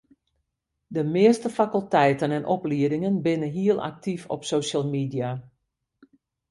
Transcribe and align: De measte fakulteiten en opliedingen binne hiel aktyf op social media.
De 0.87 1.03
measte 1.03 1.49
fakulteiten 1.49 2.31
en 2.31 2.45
opliedingen 2.55 3.21
binne 3.21 3.45
hiel 3.45 3.83
aktyf 3.83 4.27
op 4.29 4.43
social 4.43 4.85
media. 4.89 5.29